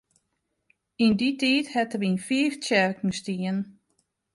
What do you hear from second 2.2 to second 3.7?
fiif tsjerken stien.